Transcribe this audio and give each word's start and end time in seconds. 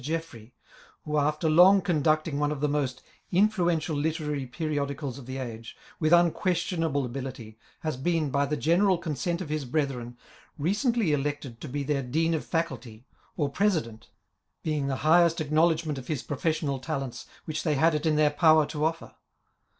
leffrey, 0.03 0.51
who, 1.05 1.15
after 1.19 1.47
long 1.47 1.79
conducting 1.79 2.39
one 2.39 2.51
of 2.51 2.59
the 2.59 2.67
most 2.67 3.03
influential 3.31 3.95
literary 3.95 4.47
periodicals 4.47 5.19
of 5.19 5.27
the 5.27 5.37
age, 5.37 5.77
with 5.99 6.11
unquestionable 6.11 7.03
abi 7.05 7.21
lity, 7.21 7.55
has 7.81 7.97
been, 7.97 8.31
by 8.31 8.43
the 8.43 8.57
general 8.57 8.97
consent 8.97 9.41
of 9.41 9.49
his 9.49 9.63
brethren, 9.63 10.17
recently 10.57 11.13
elected 11.13 11.61
to 11.61 11.69
be 11.69 11.83
their 11.83 12.01
Dean 12.01 12.33
of 12.33 12.43
Faculty, 12.43 13.05
or 13.37 13.51
Presi 13.51 13.83
dent,— 13.83 14.09
^being 14.65 14.87
the 14.87 14.95
highest 15.05 15.39
acknowledgment 15.39 15.99
of 15.99 16.07
his 16.07 16.23
profes 16.23 16.59
sional 16.63 16.81
talents 16.81 17.27
which 17.45 17.61
they 17.61 17.75
had 17.75 17.93
it 17.93 18.07
in 18.07 18.15
their 18.15 18.31
power 18.31 18.65
to 18.65 18.83
offer. 18.83 19.13